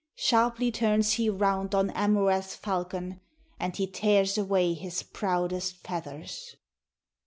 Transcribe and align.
Sharply 0.15 0.71
turns 0.71 1.11
he 1.13 1.29
round 1.29 1.75
on 1.75 1.91
Amurath's 1.91 2.55
falcon, 2.55 3.21
And 3.59 3.75
he 3.77 3.85
tears 3.85 4.35
away 4.35 4.73
his 4.73 5.03
proudest 5.03 5.75
feathers. 5.85 6.55